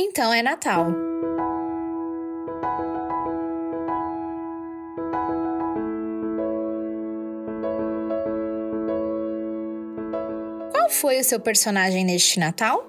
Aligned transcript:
Então 0.00 0.32
é 0.32 0.44
Natal. 0.44 0.92
Qual 10.70 10.88
foi 10.88 11.18
o 11.18 11.24
seu 11.24 11.40
personagem 11.40 12.04
neste 12.04 12.38
Natal? 12.38 12.88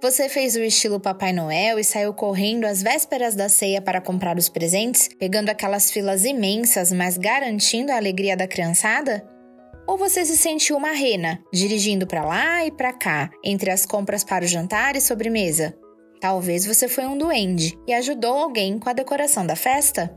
Você 0.00 0.28
fez 0.28 0.54
o 0.54 0.60
estilo 0.60 1.00
Papai 1.00 1.32
Noel 1.32 1.80
e 1.80 1.84
saiu 1.84 2.14
correndo 2.14 2.64
às 2.64 2.80
vésperas 2.80 3.34
da 3.34 3.48
ceia 3.48 3.82
para 3.82 4.00
comprar 4.00 4.38
os 4.38 4.48
presentes, 4.48 5.08
pegando 5.18 5.50
aquelas 5.50 5.90
filas 5.90 6.24
imensas, 6.24 6.92
mas 6.92 7.18
garantindo 7.18 7.90
a 7.90 7.96
alegria 7.96 8.36
da 8.36 8.46
criançada? 8.46 9.28
Ou 9.84 9.98
você 9.98 10.24
se 10.24 10.36
sentiu 10.36 10.76
uma 10.76 10.92
rena, 10.92 11.42
dirigindo 11.52 12.06
para 12.06 12.24
lá 12.24 12.64
e 12.64 12.70
para 12.70 12.92
cá, 12.92 13.30
entre 13.42 13.68
as 13.68 13.84
compras 13.84 14.22
para 14.22 14.44
o 14.44 14.48
jantar 14.48 14.94
e 14.94 15.00
sobremesa? 15.00 15.76
Talvez 16.26 16.66
você 16.66 16.88
foi 16.88 17.06
um 17.06 17.16
duende 17.16 17.78
e 17.86 17.94
ajudou 17.94 18.36
alguém 18.36 18.80
com 18.80 18.90
a 18.90 18.92
decoração 18.92 19.46
da 19.46 19.54
festa? 19.54 20.12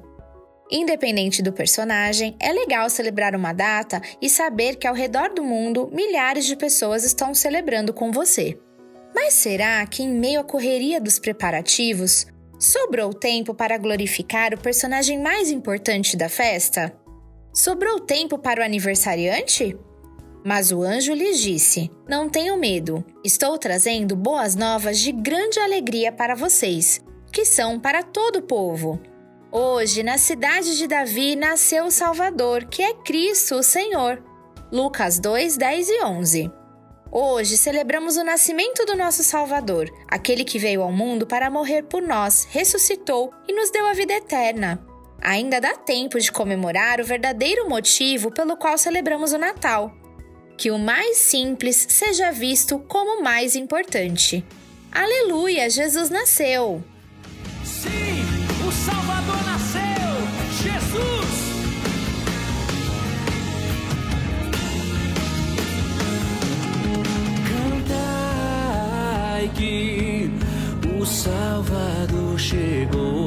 Independente 0.71 1.43
do 1.43 1.53
personagem, 1.53 2.35
é 2.39 2.51
legal 2.51 2.89
celebrar 2.89 3.35
uma 3.35 3.53
data 3.53 4.01
e 4.19 4.27
saber 4.27 4.77
que 4.77 4.87
ao 4.87 4.95
redor 4.95 5.31
do 5.35 5.43
mundo 5.43 5.87
milhares 5.93 6.45
de 6.45 6.55
pessoas 6.55 7.03
estão 7.03 7.35
celebrando 7.35 7.93
com 7.93 8.11
você. 8.11 8.59
Mas 9.13 9.35
será 9.35 9.85
que, 9.85 10.01
em 10.01 10.09
meio 10.09 10.39
à 10.39 10.43
correria 10.43 10.99
dos 10.99 11.19
preparativos, 11.19 12.25
sobrou 12.57 13.13
tempo 13.13 13.53
para 13.53 13.77
glorificar 13.77 14.51
o 14.55 14.59
personagem 14.59 15.21
mais 15.21 15.51
importante 15.51 16.17
da 16.17 16.27
festa? 16.27 16.91
Sobrou 17.53 17.99
tempo 17.99 18.39
para 18.39 18.61
o 18.61 18.65
aniversariante? 18.65 19.77
Mas 20.43 20.71
o 20.71 20.81
anjo 20.81 21.13
lhes 21.13 21.39
disse: 21.39 21.91
Não 22.07 22.29
tenham 22.29 22.57
medo, 22.57 23.03
estou 23.23 23.57
trazendo 23.57 24.15
boas 24.15 24.55
novas 24.55 24.99
de 24.99 25.11
grande 25.11 25.59
alegria 25.59 26.11
para 26.11 26.35
vocês, 26.35 27.01
que 27.31 27.45
são 27.45 27.79
para 27.79 28.03
todo 28.03 28.37
o 28.37 28.43
povo. 28.43 28.99
Hoje, 29.51 30.03
na 30.03 30.17
cidade 30.17 30.77
de 30.77 30.87
Davi, 30.87 31.35
nasceu 31.35 31.85
o 31.85 31.91
Salvador, 31.91 32.65
que 32.65 32.83
é 32.83 32.93
Cristo, 32.93 33.55
o 33.55 33.63
Senhor. 33.63 34.23
Lucas 34.71 35.19
2, 35.19 35.57
10 35.57 35.89
e 35.89 36.03
11. 36.03 36.51
Hoje 37.11 37.57
celebramos 37.57 38.17
o 38.17 38.23
nascimento 38.23 38.85
do 38.85 38.95
nosso 38.95 39.23
Salvador, 39.23 39.89
aquele 40.07 40.45
que 40.45 40.59
veio 40.59 40.83
ao 40.83 40.91
mundo 40.91 41.25
para 41.25 41.49
morrer 41.49 41.81
por 41.81 42.03
nós, 42.03 42.47
ressuscitou 42.51 43.33
e 43.47 43.53
nos 43.53 43.71
deu 43.71 43.87
a 43.87 43.93
vida 43.93 44.13
eterna. 44.13 44.79
Ainda 45.19 45.59
dá 45.59 45.75
tempo 45.75 46.19
de 46.19 46.31
comemorar 46.31 47.01
o 47.01 47.03
verdadeiro 47.03 47.67
motivo 47.67 48.31
pelo 48.31 48.55
qual 48.55 48.77
celebramos 48.77 49.33
o 49.33 49.39
Natal. 49.39 49.91
Que 50.59 50.69
o 50.71 50.77
mais 50.77 51.15
simples 51.15 51.87
seja 51.87 52.33
visto 52.33 52.79
como 52.79 53.21
o 53.21 53.23
mais 53.23 53.55
importante. 53.55 54.43
Aleluia, 54.91 55.69
Jesus 55.69 56.09
nasceu! 56.09 56.83
Sim, 57.63 58.25
o 58.67 58.69
Salvador 58.69 59.41
nasceu! 59.45 59.81
Jesus! 60.61 61.29
Cantai 67.87 69.49
que 69.55 70.29
o 70.99 71.05
Salvador 71.05 72.37
chegou, 72.37 73.18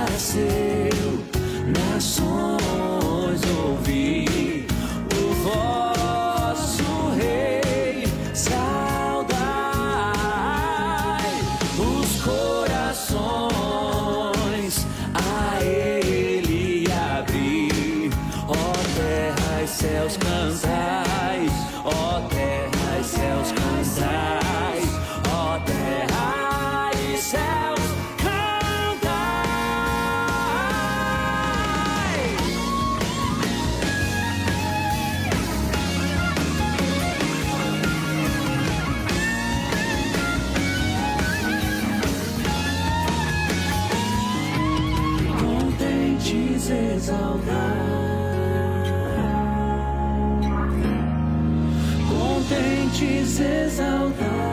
nasceu, 0.00 1.24
nações 1.66 3.40
ouvi 3.58 4.49
nos 46.60 46.68
exaltar, 46.68 47.76
contentes 52.06 53.40
exaltar. 53.40 54.50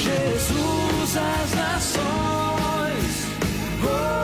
Jesus, 0.00 1.16
as 1.16 1.54
nações. 1.54 2.02
Oh. 3.84 4.21